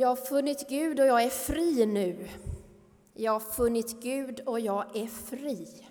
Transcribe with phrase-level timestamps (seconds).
[0.00, 2.28] Jag har funnit Gud och jag är fri nu.
[3.14, 5.88] Jag har funnit Gud och jag är fri.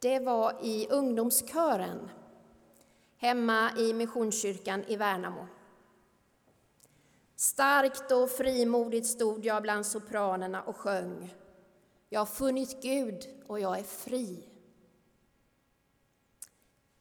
[0.00, 2.10] Det var i ungdomskören
[3.16, 5.46] hemma i Missionskyrkan i Värnamo.
[7.36, 11.34] Starkt och frimodigt stod jag bland sopranerna och sjöng.
[12.08, 14.48] Jag har funnit Gud och jag är fri.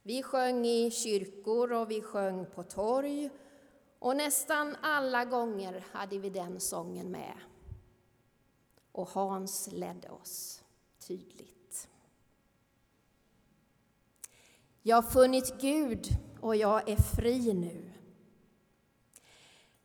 [0.04, 3.30] Vi sjöng i kyrkor och vi sjöng på torg
[4.02, 7.38] och nästan alla gånger hade vi den sången med.
[8.92, 10.64] Och Hans ledde oss
[11.00, 11.90] tydligt.
[14.82, 16.08] Jag har funnit Gud
[16.42, 17.92] och jag är fri nu.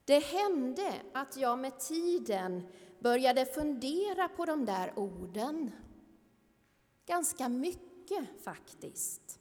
[0.05, 5.71] Det hände att jag med tiden började fundera på de där orden.
[7.07, 9.41] Ganska mycket faktiskt.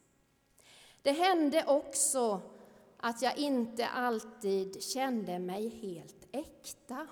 [1.01, 2.41] Det hände också
[3.05, 7.07] att jag inte alltid kände mig helt äkta.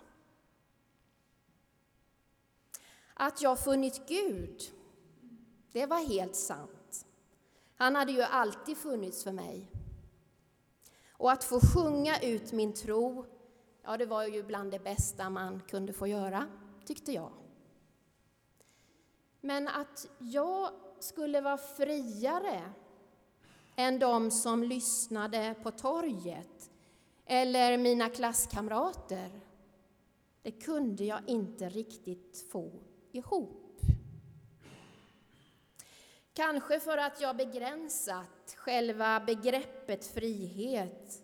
[3.13, 4.61] Att jag funnit Gud,
[5.71, 7.05] det var helt sant.
[7.75, 9.71] Han hade ju alltid funnits för mig.
[11.11, 13.25] Och att få sjunga ut min tro,
[13.83, 16.47] ja, det var ju bland det bästa man kunde få göra,
[16.85, 17.31] tyckte jag.
[19.41, 20.69] Men att jag
[20.99, 22.73] skulle vara friare
[23.75, 26.71] än de som lyssnade på torget
[27.25, 29.31] eller mina klasskamrater.
[30.41, 32.71] Det kunde jag inte riktigt få
[33.11, 33.81] ihop.
[36.33, 41.23] Kanske för att jag begränsat själva begreppet frihet.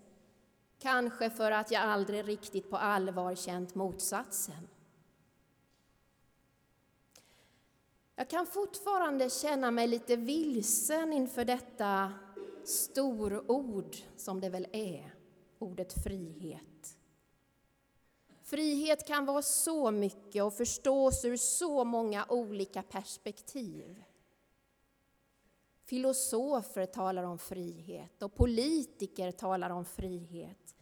[0.79, 4.67] Kanske för att jag aldrig riktigt på allvar känt motsatsen.
[8.15, 12.13] Jag kan fortfarande känna mig lite vilsen inför detta
[12.67, 15.15] storord som det väl är,
[15.59, 16.97] ordet frihet.
[18.43, 24.03] Frihet kan vara så mycket och förstås ur så många olika perspektiv.
[25.85, 30.75] Filosofer talar om frihet och politiker talar om frihet.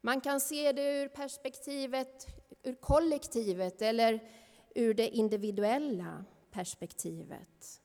[0.00, 2.26] Man kan se det ur perspektivet
[2.64, 4.30] ur kollektivet eller
[4.74, 7.80] ur det individuella perspektivet.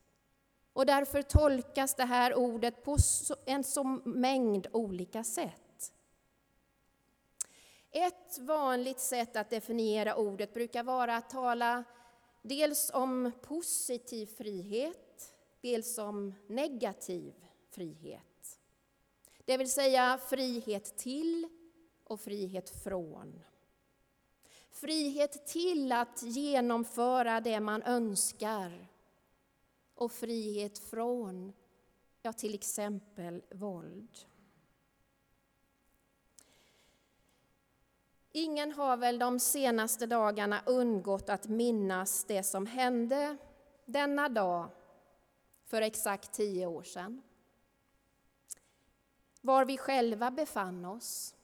[0.79, 2.97] Och därför tolkas det här ordet på
[3.45, 5.93] en så mängd olika sätt.
[7.91, 11.83] Ett vanligt sätt att definiera ordet brukar vara att tala
[12.41, 17.33] dels om positiv frihet, dels om negativ
[17.69, 18.59] frihet.
[19.45, 21.47] Det vill säga frihet till
[22.03, 23.43] och frihet från.
[24.71, 28.89] Frihet till att genomföra det man önskar
[29.99, 31.53] och frihet från,
[32.21, 34.17] ja, till exempel våld.
[38.31, 43.37] Ingen har väl de senaste dagarna undgått att minnas det som hände
[43.85, 44.69] denna dag
[45.65, 47.21] för exakt tio år sedan.
[49.41, 51.35] Var vi själva befann oss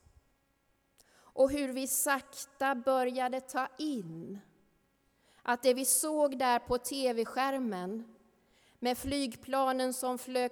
[1.17, 4.39] och hur vi sakta började ta in
[5.41, 8.14] att det vi såg där på tv-skärmen
[8.85, 10.51] med flygplanen som flög,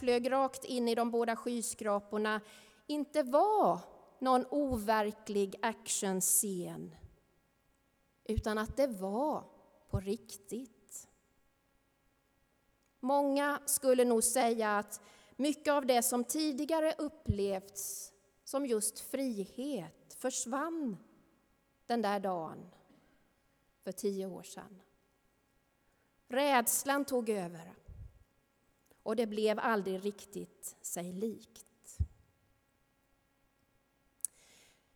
[0.00, 2.40] flög rakt in i de båda skyskraporna
[2.86, 3.80] inte var
[4.18, 6.94] någon overklig actionscen
[8.24, 9.44] utan att det var
[9.90, 11.08] på riktigt.
[13.00, 15.00] Många skulle nog säga att
[15.36, 18.12] mycket av det som tidigare upplevts
[18.44, 20.96] som just frihet försvann
[21.86, 22.70] den där dagen
[23.84, 24.82] för tio år sedan.
[26.32, 27.74] Rädslan tog över
[29.02, 31.98] och det blev aldrig riktigt sig likt.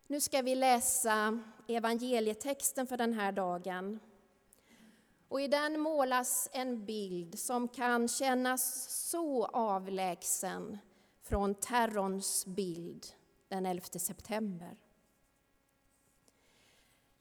[0.06, 4.00] Nu ska vi läsa evangelietexten för den här dagen.
[5.28, 10.78] Och I den målas en bild som kan kännas så avlägsen
[11.22, 13.06] från terrorns bild
[13.48, 14.76] den 11 september.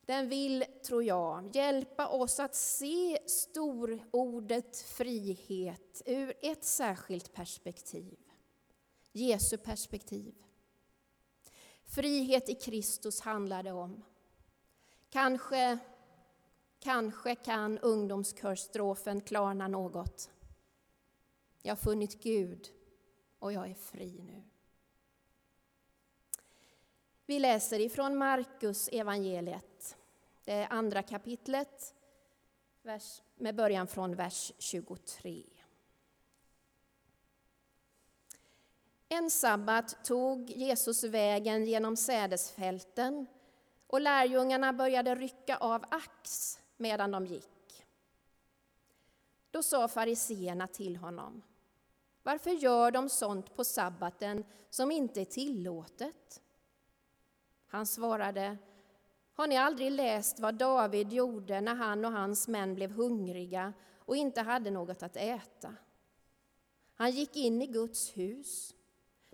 [0.05, 8.17] Den vill, tror jag, hjälpa oss att se storordet frihet ur ett särskilt perspektiv.
[9.11, 10.35] Jesu perspektiv.
[11.85, 14.03] Frihet i Kristus handlar det om.
[15.09, 15.77] Kanske,
[16.79, 20.29] kanske kan ungdomskörstrofen klarna något.
[21.61, 22.69] Jag har funnit Gud
[23.39, 24.43] och jag är fri nu.
[27.25, 29.74] Vi läser ifrån Markus evangeliet,
[30.45, 31.95] det är andra kapitlet,
[33.35, 35.43] med början från vers 23.
[39.09, 43.25] En sabbat tog Jesus vägen genom sädesfälten
[43.87, 47.85] och lärjungarna började rycka av ax medan de gick.
[49.51, 51.41] Då sa fariseerna till honom,
[52.23, 56.41] varför gör de sånt på sabbaten som inte är tillåtet?
[57.67, 58.57] Han svarade,
[59.35, 64.15] har ni aldrig läst vad David gjorde när han och hans män blev hungriga och
[64.15, 65.75] inte hade något att äta?
[66.95, 68.75] Han gick in i Guds hus.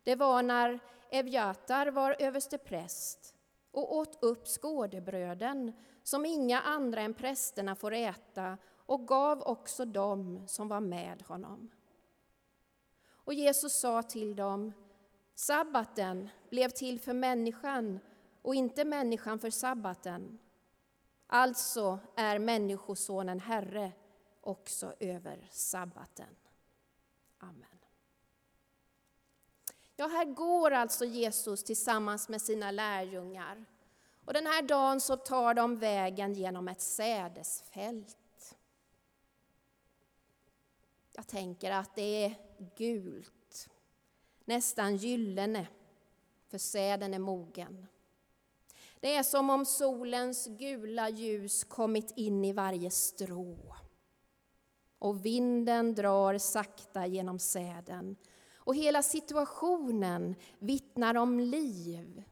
[0.03, 3.35] Det var när Evjatar var överstepräst
[3.71, 10.47] och åt upp skådebröden som inga andra än prästerna får äta och gav också dem
[10.47, 11.69] som var med honom.
[13.09, 14.73] Och Jesus sa till dem,
[15.35, 17.99] sabbaten blev till för människan
[18.41, 20.39] och inte människan för sabbaten.
[21.27, 23.91] Alltså är Människosonen Herre
[24.41, 26.35] också över sabbaten.
[27.37, 27.79] Amen.
[29.95, 33.65] Ja, här går alltså Jesus tillsammans med sina lärjungar.
[34.25, 38.17] Och den här dagen så tar de vägen genom ett sädesfält.
[41.11, 42.35] Jag tänker att det är
[42.75, 43.69] gult,
[44.45, 45.67] nästan gyllene,
[46.47, 47.87] för säden är mogen.
[49.01, 53.75] Det är som om solens gula ljus kommit in i varje strå.
[54.99, 58.15] Och vinden drar sakta genom säden.
[58.55, 62.23] Och hela situationen vittnar om liv,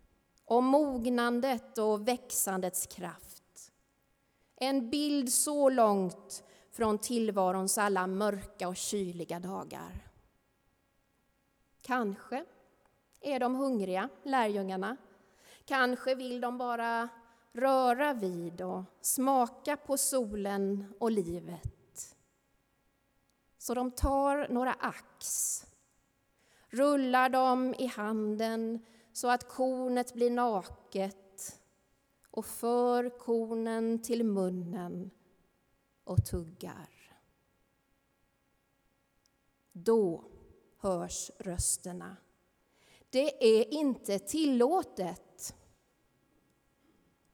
[0.46, 3.72] om mognandet och växandets kraft.
[4.56, 10.08] En bild så långt från tillvarons alla mörka och kyliga dagar.
[11.82, 12.46] Kanske
[13.22, 14.98] är de hungriga, lärjungarna,
[15.66, 17.10] Kanske vill de bara
[17.54, 22.16] röra vid och smaka på solen och livet.
[23.58, 25.66] Så de tar några ax,
[26.70, 31.62] rullar dem i handen så att kornet blir naket
[32.32, 35.12] och för kornen till munnen
[36.04, 37.18] och tuggar.
[39.72, 40.24] Då
[40.78, 42.18] hörs rösterna.
[43.10, 45.29] Det är inte tillåtet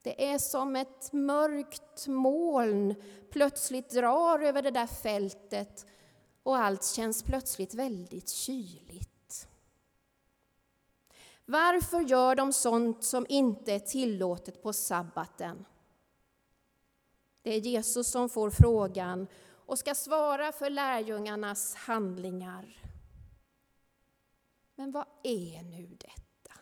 [0.06, 2.96] det är som ett mörkt moln
[3.32, 5.86] plötsligt drar över det där fältet
[6.44, 9.48] och allt känns plötsligt väldigt kyligt.
[11.46, 15.66] Varför gör de sånt som inte är tillåtet på sabbaten?
[17.42, 19.28] Det är Jesus som får frågan
[19.66, 22.82] och ska svara för lärjungarnas handlingar.
[24.76, 26.60] Men vad är nu detta?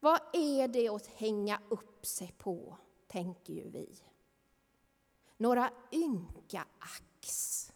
[0.00, 2.76] Vad är det att hänga upp sig på,
[3.06, 4.02] tänker ju vi.
[5.36, 7.72] Några ynka ax.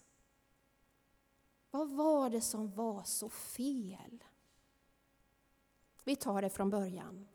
[1.70, 4.24] Vad var det som var så fel?
[6.04, 7.28] Vi tar det från början.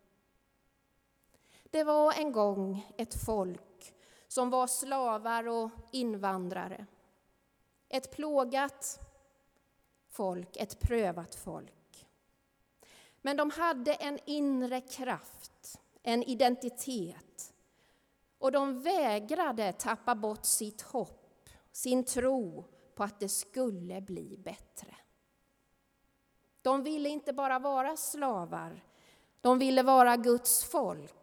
[1.63, 3.93] Det var en gång ett folk
[4.27, 6.85] som var slavar och invandrare.
[7.89, 8.99] Ett plågat
[10.07, 12.07] folk, ett prövat folk.
[13.21, 17.53] Men de hade en inre kraft, en identitet.
[18.37, 22.65] Och de vägrade tappa bort sitt hopp, sin tro
[22.95, 24.95] på att det skulle bli bättre.
[26.61, 28.83] De ville inte bara vara slavar,
[29.41, 31.13] de ville vara Guds folk.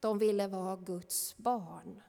[0.00, 2.02] De ville vara Guds barn.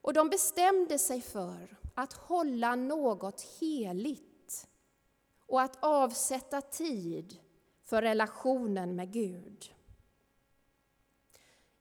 [0.00, 4.68] Och de bestämde sig för att hålla något heligt
[5.46, 7.38] och att avsätta tid
[7.84, 9.73] för relationen med Gud.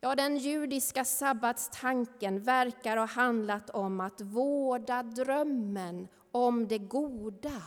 [0.03, 7.62] Ja, den judiska sabbatstanken verkar ha handlat om att vårda drömmen om det goda.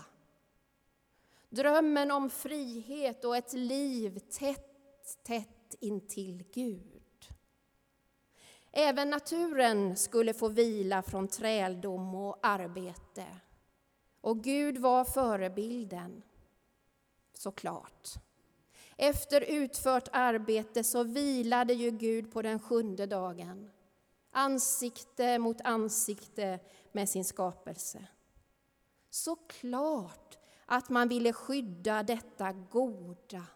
[1.49, 7.27] Drömmen om frihet och ett liv tätt, tätt intill Gud.
[8.73, 13.27] Även naturen skulle få vila från träldom och arbete.
[14.21, 16.23] Och Gud var förebilden,
[17.33, 18.26] såklart.
[18.97, 23.71] Efter utfört arbete så vilade ju Gud på den sjunde dagen,
[24.31, 26.59] ansikte mot ansikte
[26.93, 28.07] med sin skapelse.
[29.11, 33.47] Så klart att man ville skydda detta goda.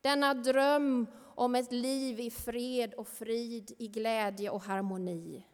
[0.00, 5.46] Denna dröm om ett liv i fred och frid, i glädje och harmoni.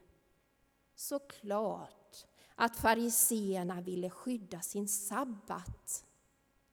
[0.95, 6.05] Så klart att fariseerna ville skydda sin sabbat,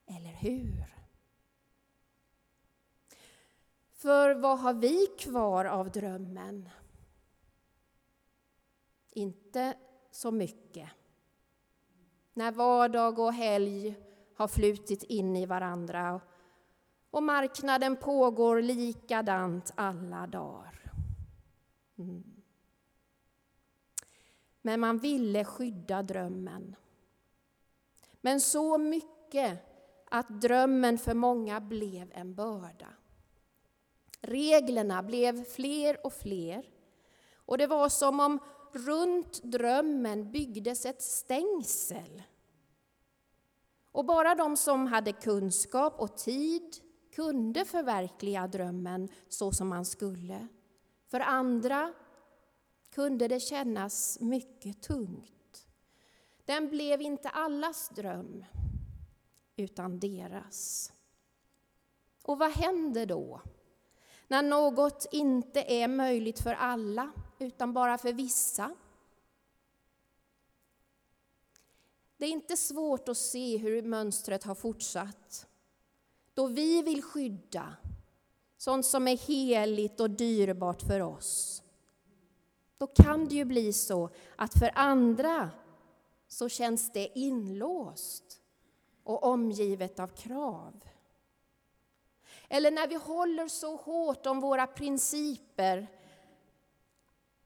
[0.05, 0.96] eller hur?
[3.97, 6.69] För vad har vi kvar av drömmen?
[9.09, 9.73] Inte
[10.11, 10.89] så mycket.
[12.33, 13.95] När vardag och helg
[14.35, 16.21] har flutit in i varandra
[17.09, 20.91] Och marknaden pågår likadant alla dagar.
[21.97, 22.41] Mm.
[24.61, 26.75] Men man ville skydda drömmen.
[28.21, 29.59] Men så mycket
[30.09, 32.93] att drömmen för många blev en börda.
[34.27, 36.65] Reglerna blev fler och fler
[37.35, 38.39] och det var som om
[38.71, 42.23] runt drömmen byggdes ett stängsel.
[43.91, 46.77] Och bara de som hade kunskap och tid
[47.15, 50.47] kunde förverkliga drömmen så som man skulle.
[51.07, 51.93] För andra
[52.89, 55.67] kunde det kännas mycket tungt.
[56.45, 58.45] Den blev inte allas dröm,
[59.55, 60.91] utan deras.
[62.23, 63.41] Och vad händer då?
[64.27, 68.75] När något inte är möjligt för alla, utan bara för vissa?
[72.17, 75.47] Det är inte svårt att se hur mönstret har fortsatt.
[76.33, 77.75] Då vi vill skydda
[78.57, 81.63] sånt som är heligt och dyrbart för oss,
[82.77, 85.49] då kan det ju bli så att för andra
[86.27, 88.41] så känns det inlåst
[89.03, 90.83] och omgivet av krav.
[92.49, 95.87] Eller när vi håller så hårt om våra principer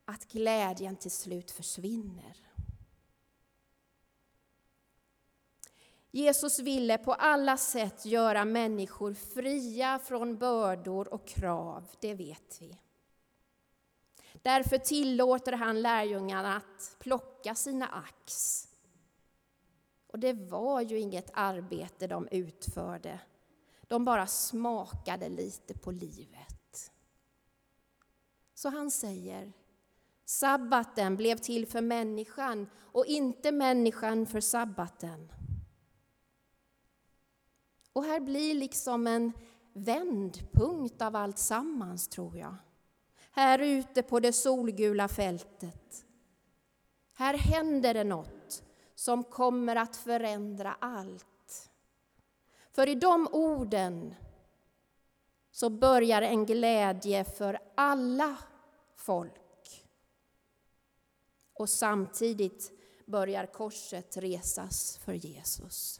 [0.06, 2.38] att glädjen till slut försvinner.
[6.12, 12.78] Jesus ville på alla sätt göra människor fria från bördor och krav, det vet vi.
[14.34, 18.68] Därför tillåter han lärjungarna att plocka sina ax.
[20.08, 23.20] Och det var ju inget arbete de utförde.
[23.92, 26.92] De bara smakade lite på livet.
[28.54, 29.54] Så han säger,
[30.26, 35.32] sabbaten blev till för människan och inte människan för sabbaten.
[37.94, 39.32] Och här blir liksom en
[39.74, 42.56] vändpunkt av allt sammans, tror jag.
[43.32, 46.06] Här ute på det solgula fältet.
[47.14, 48.64] Här händer det något
[48.96, 51.31] som kommer att förändra allt.
[52.72, 54.16] För i de orden
[55.52, 58.38] så börjar en glädje för alla
[58.96, 59.86] folk.
[61.54, 62.72] Och samtidigt
[63.06, 65.98] börjar korset resas för Jesus.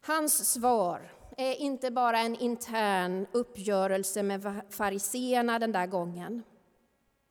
[0.00, 6.42] Hans svar är inte bara en intern uppgörelse med fariseerna den där gången.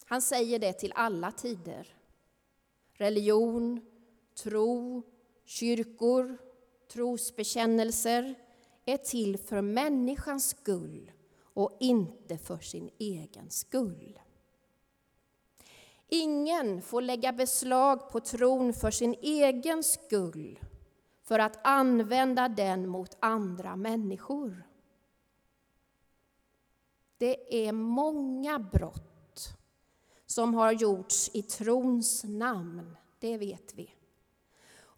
[0.05, 1.95] Han säger det till alla tider.
[2.93, 3.81] Religion,
[4.43, 5.03] tro,
[5.49, 6.37] kyrkor,
[6.91, 8.35] trosbekännelser
[8.85, 14.19] är till för människans skull och inte för sin egen skull.
[16.07, 20.59] Ingen får lägga beslag på tron för sin egen skull
[21.23, 24.63] för att använda den mot andra människor.
[27.17, 29.57] Det är många brott
[30.25, 33.98] som har gjorts i trons namn, det vet vi.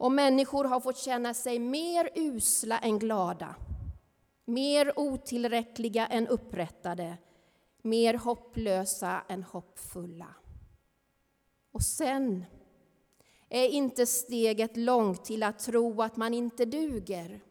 [0.01, 3.55] Och människor har fått känna sig mer usla än glada,
[4.45, 7.17] mer otillräckliga än upprättade,
[7.81, 10.35] mer hopplösa än hoppfulla.
[11.71, 12.45] Och sen
[13.49, 17.43] är inte steget långt till att tro att man inte duger.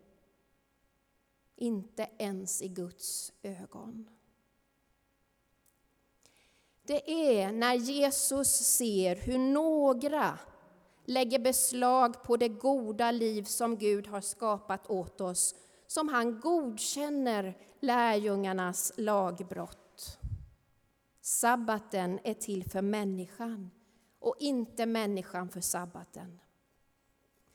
[1.57, 4.11] Inte ens i Guds ögon.
[6.83, 10.39] Det är när Jesus ser hur några
[11.11, 15.55] lägger beslag på det goda liv som Gud har skapat åt oss
[15.87, 20.19] som han godkänner lärjungarnas lagbrott.
[21.21, 23.71] Sabbaten är till för människan
[24.19, 26.41] och inte människan för sabbaten.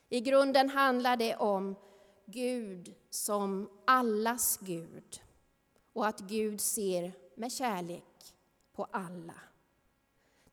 [0.10, 1.76] I grunden handlar det om
[2.26, 5.22] Gud som allas Gud
[5.94, 8.36] och att Gud ser med kärlek
[8.74, 9.36] på alla.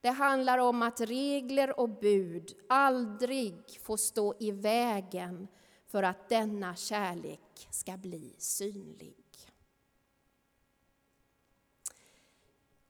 [0.03, 5.47] Det handlar om att regler och bud aldrig får stå i vägen
[5.87, 9.15] för att denna kärlek ska bli synlig.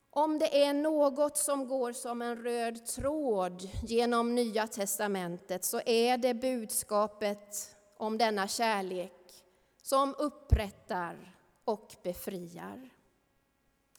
[0.09, 6.17] Om det är något som går som en röd tråd genom Nya testamentet så är
[6.17, 9.43] det budskapet om denna kärlek
[9.81, 12.89] som upprättar och befriar.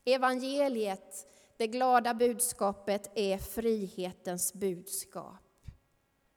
[0.04, 5.40] Evangeliet, det glada budskapet, är frihetens budskap.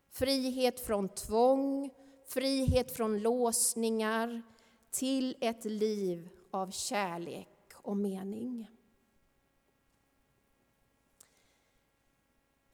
[0.10, 1.90] Frihet från tvång,
[2.28, 4.42] frihet från låsningar
[4.92, 8.72] till ett liv av kärlek och mening.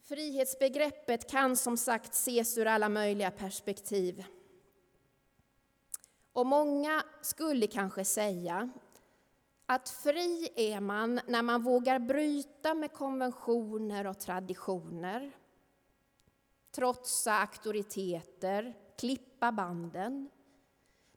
[0.02, 4.24] Frihetsbegreppet kan som sagt ses ur alla möjliga perspektiv.
[6.34, 8.70] Och många skulle kanske säga
[9.66, 15.32] att fri är man när man vågar bryta med konventioner och traditioner,
[16.72, 20.30] trotsa auktoriteter, klippa banden,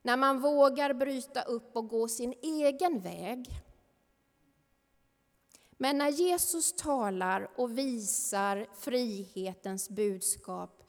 [0.02, 3.48] när man vågar bryta upp och gå sin egen väg.
[5.70, 10.82] Men när Jesus talar och visar frihetens budskap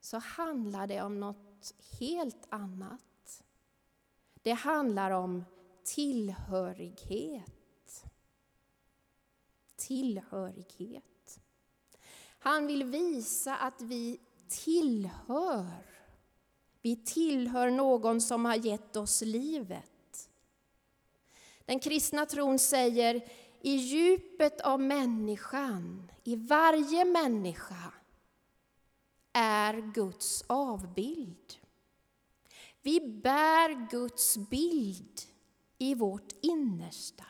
[0.00, 3.42] så handlar det om något helt annat.
[4.42, 5.44] Det handlar om
[5.84, 7.52] tillhörighet.
[9.76, 11.40] Tillhörighet.
[12.38, 15.86] Han vill visa att vi tillhör.
[16.82, 20.30] Vi tillhör någon som har gett oss livet.
[21.64, 23.28] Den kristna tron säger
[23.60, 27.92] i djupet av människan, i varje människa,
[29.32, 31.54] är Guds avbild.
[32.82, 35.20] Vi bär Guds bild
[35.82, 37.24] i vårt innersta.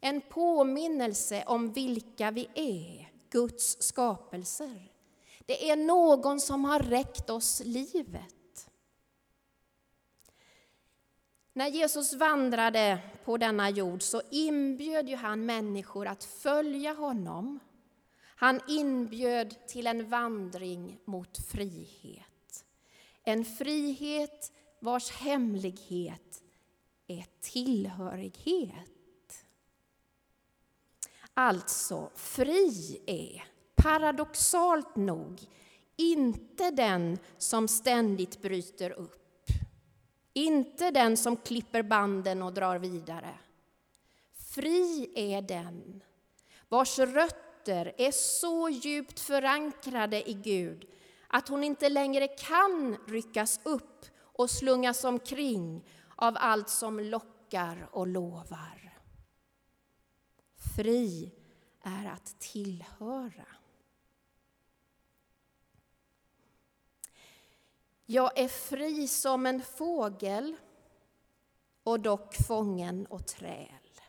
[0.00, 4.92] En påminnelse om vilka vi är, Guds skapelser.
[5.46, 8.70] Det är någon som har räckt oss livet.
[11.52, 17.60] När Jesus vandrade på denna jord så inbjöd ju han människor att följa honom.
[18.20, 22.64] Han inbjöd till en vandring mot frihet.
[23.22, 26.42] En frihet vars hemlighet
[27.08, 29.44] är tillhörighet.
[31.34, 35.40] Alltså, fri är paradoxalt nog
[35.96, 39.46] inte den som ständigt bryter upp.
[40.32, 43.34] Inte den som klipper banden och drar vidare.
[44.54, 46.02] Fri är den
[46.68, 50.88] vars rötter är så djupt förankrade i Gud
[51.28, 55.84] att hon inte längre kan ryckas upp och slungas omkring
[56.20, 58.98] av allt som lockar och lovar.
[60.76, 61.32] Fri
[61.80, 63.46] är att tillhöra.
[68.06, 70.56] Jag är fri som en fågel
[71.82, 74.00] och dock fången och träl.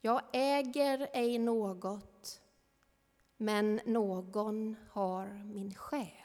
[0.00, 2.40] Jag äger ej något,
[3.36, 6.23] men någon har min själ.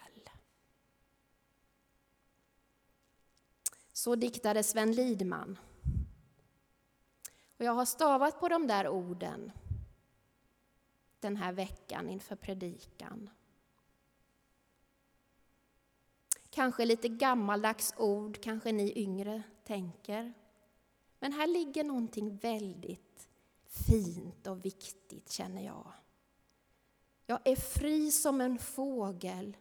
[4.00, 5.60] Så diktade Sven Lidman.
[7.58, 9.52] Och jag har stavat på de där orden
[11.20, 13.30] den här veckan inför predikan.
[16.50, 20.34] Kanske lite gammaldags ord, kanske ni yngre tänker.
[21.20, 23.30] Men här ligger någonting väldigt
[23.68, 25.92] fint och viktigt, känner jag.
[27.26, 29.58] Jag är fri som en fågel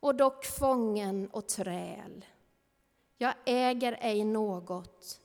[0.00, 2.24] och dock fången och träl.
[3.22, 5.20] Jag äger ej något,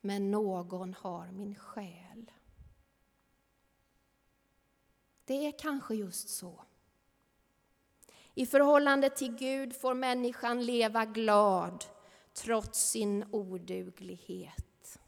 [0.00, 2.30] men någon har min själ.
[5.24, 6.64] Det är kanske just så.
[8.34, 11.84] I förhållande till Gud får människan leva glad
[12.32, 14.98] trots sin oduglighet.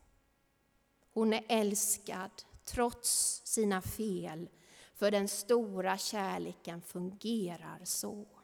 [1.13, 2.31] Hon är älskad
[2.65, 4.49] trots sina fel,
[4.95, 8.40] för den stora kärleken fungerar så.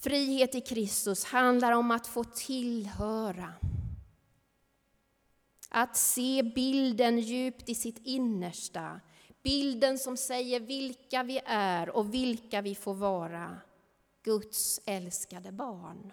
[0.00, 3.52] Frihet i Kristus handlar om att få tillhöra.
[5.68, 9.00] Att se bilden djupt i sitt innersta.
[9.42, 13.58] Bilden som säger vilka vi är och vilka vi får vara.
[14.22, 16.12] Guds älskade barn.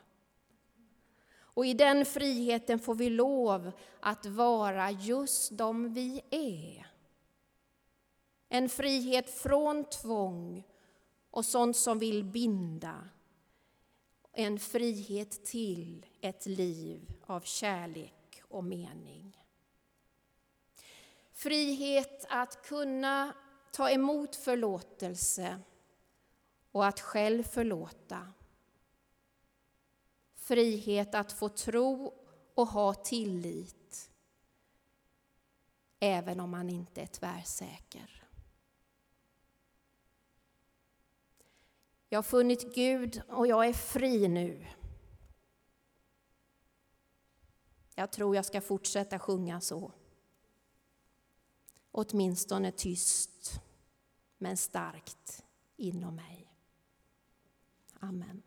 [1.37, 6.87] Och i den friheten får vi lov att vara just de vi är.
[8.49, 10.63] En frihet från tvång
[11.31, 13.09] och sånt som vill binda
[14.39, 19.43] en frihet till ett liv av kärlek och mening.
[21.33, 23.33] Frihet att kunna
[23.71, 25.59] ta emot förlåtelse
[26.71, 28.33] och att själv förlåta.
[30.35, 32.13] Frihet att få tro
[32.53, 34.11] och ha tillit
[35.99, 38.26] även om man inte är tvärsäker.
[42.17, 44.65] Jag har funnit Gud och jag är fri nu.
[47.95, 49.91] Jag tror jag ska fortsätta sjunga så.
[51.91, 53.61] Åtminstone tyst,
[54.37, 55.43] men starkt
[55.75, 56.53] inom mig.
[57.99, 58.41] Amen.